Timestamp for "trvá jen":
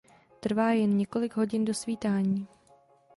0.39-0.97